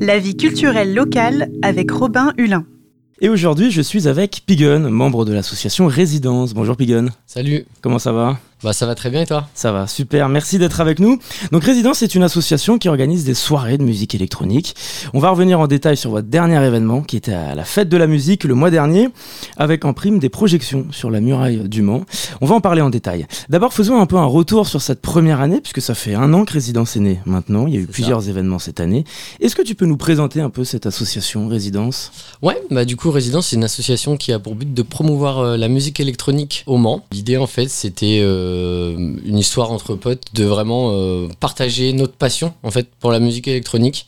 [0.00, 2.64] La vie culturelle locale avec Robin Hulin.
[3.20, 6.54] Et aujourd'hui, je suis avec Pigun, membre de l'association Résidence.
[6.54, 7.06] Bonjour Pigun.
[7.26, 7.64] Salut.
[7.80, 8.38] Comment ça va?
[8.62, 9.48] Bah ça va très bien et toi?
[9.54, 11.18] Ça va, super, merci d'être avec nous.
[11.50, 14.74] Donc Résidence est une association qui organise des soirées de musique électronique.
[15.14, 17.96] On va revenir en détail sur votre dernier événement qui était à la fête de
[17.96, 19.08] la musique le mois dernier,
[19.56, 22.04] avec en prime des projections sur la muraille du Mans.
[22.40, 23.26] On va en parler en détail.
[23.48, 26.44] D'abord faisons un peu un retour sur cette première année, puisque ça fait un an
[26.44, 29.04] que Résidence est née maintenant, il y a eu plusieurs événements cette année.
[29.40, 32.12] Est-ce que tu peux nous présenter un peu cette association Résidence?
[32.42, 35.56] Ouais, bah du coup Résidence c'est une association qui a pour but de promouvoir euh,
[35.56, 37.04] la musique électronique au Mans.
[37.10, 38.20] L'idée en fait c'était...
[38.22, 38.51] Euh,
[39.24, 43.48] une histoire entre potes de vraiment euh, partager notre passion en fait pour la musique
[43.48, 44.06] électronique.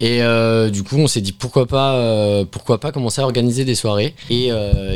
[0.00, 3.74] Et euh, du coup, on s'est dit pourquoi pas, pourquoi pas commencer à organiser des
[3.74, 4.14] soirées.
[4.28, 4.50] Et,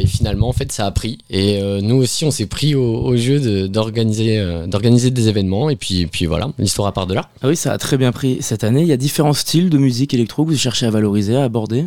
[0.07, 1.19] finalement, en fait, ça a pris.
[1.31, 5.71] Et nous aussi, on s'est pris au, jeu d'organiser, d'organiser des événements.
[5.71, 7.29] Et puis, puis voilà, l'histoire à part de là.
[7.43, 8.83] Ah oui, ça a très bien pris cette année.
[8.83, 11.85] Il y a différents styles de musique électro que vous cherchez à valoriser, à aborder?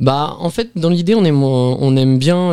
[0.00, 2.52] Bah, en fait, dans l'idée, on aime, on aime bien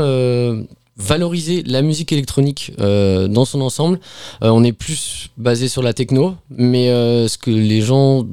[0.97, 3.99] valoriser la musique électronique euh, dans son ensemble.
[4.43, 8.25] Euh, on est plus basé sur la techno, mais euh, ce que les gens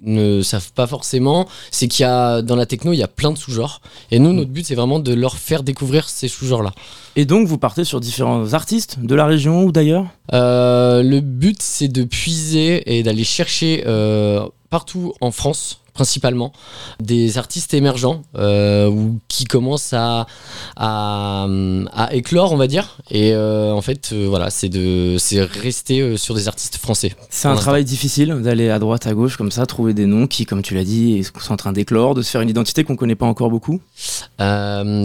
[0.00, 3.32] ne savent pas forcément, c'est qu'il y a dans la techno, il y a plein
[3.32, 3.80] de sous-genres.
[4.12, 6.72] Et nous, notre but, c'est vraiment de leur faire découvrir ces sous-genres-là.
[7.16, 10.06] Et donc, vous partez sur différents artistes de la région ou d'ailleurs?
[10.30, 13.82] Le but, c'est de puiser et d'aller chercher
[14.70, 16.52] partout en France principalement,
[17.00, 20.28] des artistes émergents euh, ou qui commencent à,
[20.76, 21.48] à,
[22.12, 22.98] éclore, on va dire.
[23.10, 27.16] Et euh, en fait, euh, voilà, c'est de c'est rester sur des artistes français.
[27.30, 30.46] C'est un travail difficile d'aller à droite, à gauche, comme ça, trouver des noms qui,
[30.46, 33.16] comme tu l'as dit, sont en train d'éclore, de se faire une identité qu'on connaît
[33.16, 33.80] pas encore beaucoup?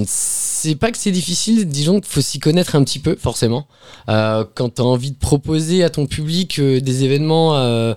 [0.06, 3.66] c'est pas que c'est difficile, disons qu'il faut s'y connaître un petit peu, forcément.
[4.08, 7.96] quand tu as envie de proposer à ton public des événements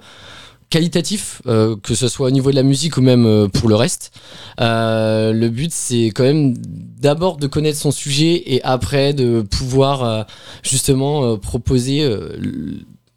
[0.71, 3.77] qualitatif, euh, que ce soit au niveau de la musique ou même euh, pour le
[3.77, 4.13] reste.
[4.61, 6.57] Euh, le but, c'est quand même
[7.01, 10.27] d'abord de connaître son sujet et après de pouvoir
[10.63, 12.09] justement proposer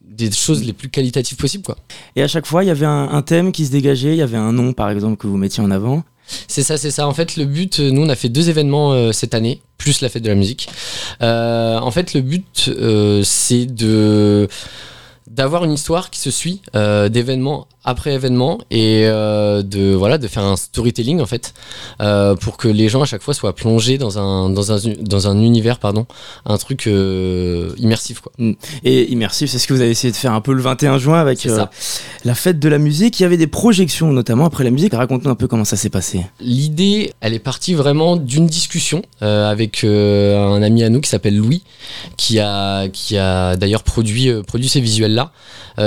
[0.03, 1.63] des choses les plus qualitatives possibles.
[1.63, 1.77] Quoi.
[2.15, 4.37] Et à chaque fois, il y avait un, thème qui se dégageait, il y avait
[4.37, 6.03] un nom par exemple que vous mettiez en avant.
[6.47, 7.07] C'est ça, c'est ça.
[7.07, 10.23] En fait, le but, nous, on a fait deux événements cette année, plus la fête
[10.23, 10.69] de la musique.
[11.21, 12.69] en fait, le but,
[13.23, 14.47] c'est de
[15.29, 20.27] d'avoir une histoire qui se suit euh, d'événement après événement et euh, de voilà de
[20.27, 21.53] faire un storytelling en fait
[22.01, 25.27] euh, pour que les gens à chaque fois soient plongés dans un dans un dans
[25.27, 26.05] un univers pardon
[26.45, 28.31] un truc euh, immersif quoi.
[28.37, 28.53] Mm.
[28.83, 31.19] et immersif c'est ce que vous avez essayé de faire un peu le 21 juin
[31.19, 31.47] avec
[32.25, 33.19] la fête de la musique.
[33.19, 34.93] Il y avait des projections notamment après la musique.
[34.93, 36.25] Raconte-nous un peu comment ça s'est passé.
[36.39, 41.63] L'idée elle est partie vraiment d'une discussion avec un ami à nous qui s'appelle Louis
[42.17, 45.18] qui a qui a d'ailleurs produit produit ces visuels là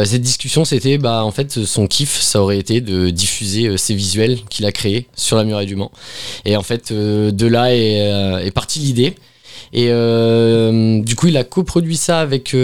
[0.04, 3.94] cette discussion c'était bah en fait son kiff, ça aurait été de diffuser euh, ces
[3.94, 5.92] visuels qu'il a créés sur la muraille du Mans.
[6.44, 9.14] Et en fait, euh, de là est, euh, partie l'idée.
[9.74, 12.54] Et du coup, il a coproduit ça avec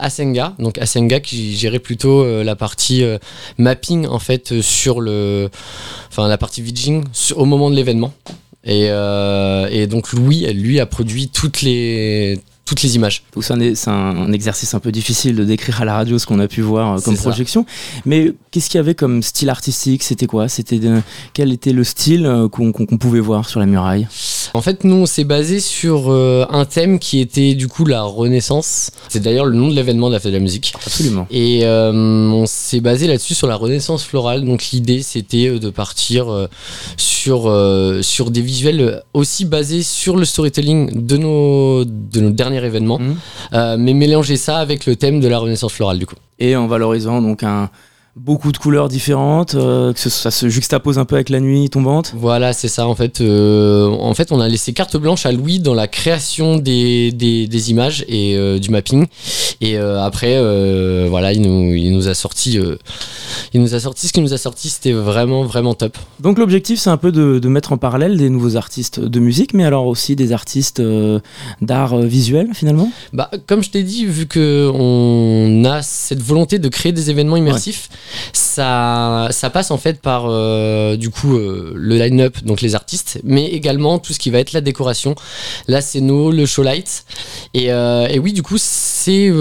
[0.00, 3.04] Asenga, donc Asenga qui gérait plutôt la partie
[3.58, 5.50] mapping en fait sur le,
[6.08, 7.04] enfin la partie vidging
[7.36, 8.12] au moment de l'événement.
[8.64, 12.40] Et, et, donc Louis, lui, a produit toutes les
[12.72, 13.22] toutes les images.
[13.38, 16.62] C'est un, exercice un peu difficile de décrire à la radio ce qu'on a pu
[16.62, 17.66] voir euh, comme projection.
[18.06, 20.02] Mais qu'est-ce qu'il y avait comme style artistique?
[20.02, 20.48] C'était quoi?
[20.48, 20.80] C'était
[21.34, 24.08] quel était le style euh, qu'on pouvait voir sur la muraille?
[24.54, 28.02] En fait, nous on s'est basé sur euh, un thème qui était du coup la
[28.02, 28.90] Renaissance.
[29.08, 30.74] C'est d'ailleurs le nom de l'événement de la fête de la musique.
[30.84, 31.26] Absolument.
[31.30, 34.44] Et on s'est basé là-dessus sur la Renaissance florale.
[34.44, 36.48] Donc l'idée c'était de partir
[36.96, 37.52] sur
[38.02, 43.14] sur des visuels aussi basés sur le storytelling de nos de nos derniers événement, mmh.
[43.54, 46.16] euh, mais mélanger ça avec le thème de la Renaissance florale du coup.
[46.38, 47.70] Et en valorisant donc un,
[48.14, 52.12] beaucoup de couleurs différentes, euh, que ça se juxtapose un peu avec la nuit tombante.
[52.14, 53.20] Voilà, c'est ça en fait.
[53.20, 57.70] Euh, en fait, on a laissé carte blanche à Louis dans la création des, des,
[57.70, 59.06] images et euh, du mapping.
[59.60, 60.38] Et après,
[61.08, 62.58] voilà, il nous, il nous a sorti,
[63.52, 64.68] il nous a sorti ce qu'il nous a sorti.
[64.68, 65.96] C'était vraiment vraiment top.
[66.20, 69.54] Donc l'objectif, c'est un peu de, de, mettre en parallèle des nouveaux artistes de musique,
[69.54, 70.82] mais alors aussi des artistes
[71.60, 72.90] d'art visuel finalement?
[73.12, 77.36] Bah, comme je t'ai dit, vu que on a cette volonté de créer des événements
[77.36, 77.88] immersifs
[78.52, 83.20] ça, ça passe en fait par euh, du coup euh, le line-up, donc les artistes,
[83.24, 85.14] mais également tout ce qui va être la décoration,
[85.68, 87.04] la scéno, le show light.
[87.54, 89.32] Et, euh, et oui, du coup, c'est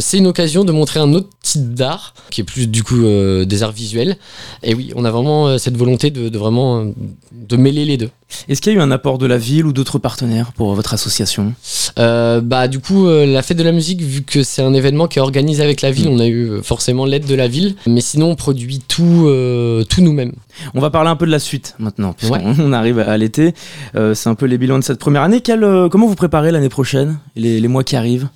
[0.00, 3.02] c'est une occasion de montrer un autre type d'art qui est plus du coup
[3.46, 4.16] des arts visuels.
[4.62, 6.84] Et oui, on a vraiment cette volonté de, de vraiment
[7.32, 8.10] de mêler les deux.
[8.48, 10.94] Est-ce qu'il y a eu un apport de la ville ou d'autres partenaires pour votre
[10.94, 11.54] association?
[11.98, 15.06] Euh, Bah du coup, euh, la fête de la musique, vu que c'est un événement
[15.06, 16.12] qui est organisé avec la ville, mm.
[16.14, 20.00] on a eu forcément l'aide de la ville, mais sinon on produit tout, euh, tout
[20.00, 20.32] nous-mêmes.
[20.74, 23.54] On va parler un peu de la suite maintenant, puisqu'on arrive à l'été.
[23.94, 25.42] c'est un peu les bilans de cette première année.
[25.90, 28.28] comment vous préparez l'année prochaine, les, les, mois qui arrivent?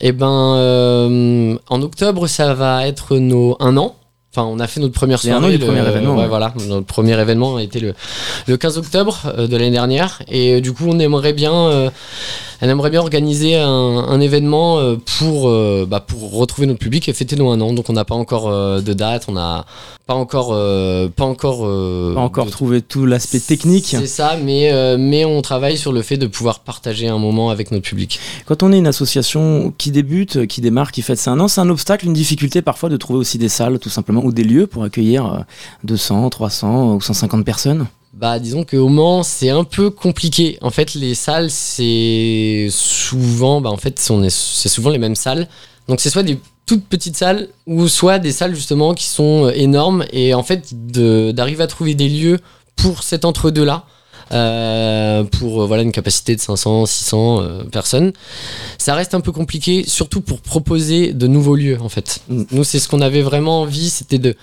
[0.00, 3.96] Eh ben, en octobre, ça va être nos un an.
[4.36, 5.52] Enfin, on a fait notre première soirée.
[5.52, 6.16] Le, premier événement.
[6.16, 6.52] Ouais, voilà.
[6.66, 7.94] Notre premier événement a été le,
[8.48, 10.22] le 15 octobre euh, de l'année dernière.
[10.28, 11.90] Et euh, du coup, on aimerait bien, euh,
[12.60, 15.48] on aimerait bien organiser un, un événement pour,
[15.86, 17.72] bah, pour retrouver notre public et fêter nos un an.
[17.72, 19.26] Donc, on n'a pas encore de date.
[19.28, 19.66] On n'a
[20.06, 21.60] pas encore, pas encore,
[22.14, 23.94] pas encore trouvé tout l'aspect technique.
[23.98, 27.70] C'est ça, mais, mais on travaille sur le fait de pouvoir partager un moment avec
[27.70, 28.18] notre public.
[28.46, 31.60] Quand on est une association qui débute, qui démarre, qui fête ses un an, c'est
[31.60, 34.66] un obstacle, une difficulté parfois de trouver aussi des salles, tout simplement ou des lieux
[34.66, 35.44] pour accueillir
[35.84, 37.86] 200, euh, 300 ou 150 personnes?
[38.14, 40.58] Bah disons qu'au Mans c'est un peu compliqué.
[40.62, 45.48] En fait les salles c'est souvent bah en fait c'est souvent les mêmes salles.
[45.88, 49.50] Donc c'est soit des toutes petites salles ou soit des salles justement qui sont euh,
[49.54, 52.40] énormes et en fait d'arriver à trouver des lieux
[52.76, 53.84] pour cet entre deux là
[54.28, 58.12] pour euh, voilà une capacité de 500, 600 euh, personnes.
[58.78, 62.20] Ça reste un peu compliqué, surtout pour proposer de nouveaux lieux en fait.
[62.28, 64.34] Nous, c'est ce qu'on avait vraiment envie, c'était de,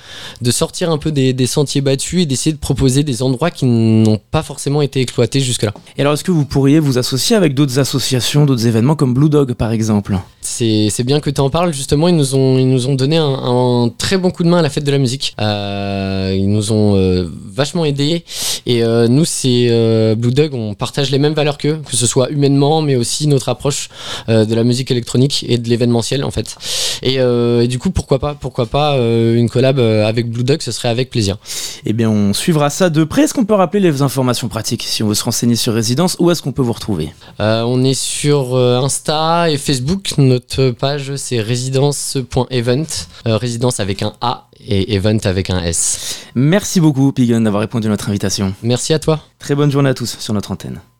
[0.41, 3.65] de sortir un peu des, des sentiers battus et d'essayer de proposer des endroits qui
[3.65, 5.73] n'ont pas forcément été exploités jusque-là.
[5.97, 9.29] Et alors, est-ce que vous pourriez vous associer avec d'autres associations, d'autres événements comme Blue
[9.29, 10.17] Dog par exemple?
[10.41, 13.23] C'est bien que tu en parles, justement, ils nous ont, ils nous ont donné un,
[13.25, 15.35] un, très bon coup de main à la fête de la musique.
[15.39, 18.23] ils nous ont vachement aidés
[18.65, 22.29] et nous, c'est euh, Blue Dog, on partage les mêmes valeurs qu'eux, que ce soit
[22.29, 23.89] humainement, mais aussi notre approche
[24.29, 26.55] euh, de la musique électronique et de l'événementiel en fait.
[27.01, 30.89] Et, euh, du coup, pourquoi pas, pourquoi pas une collab avec Blue Dog, ce serait
[30.89, 31.37] avec plaisir.
[31.85, 33.23] Eh bien, on suivra ça de près.
[33.23, 36.17] Est-ce qu'on peut rappeler les informations pratiques si on veut se renseigner sur Résidence?
[36.19, 37.13] Où est-ce qu'on peut vous retrouver?
[37.39, 40.13] On est sur Insta et Facebook.
[40.17, 42.85] Notre page c'est résidence.event,
[43.25, 46.25] résidence avec un A et event avec un S.
[46.35, 48.53] Merci beaucoup, Pigan, d'avoir répondu à notre invitation.
[48.63, 49.21] Merci à toi.
[49.39, 50.81] Très bonne journée à tous sur notre antenne.